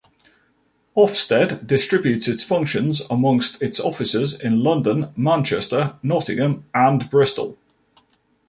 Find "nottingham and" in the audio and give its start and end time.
6.01-7.07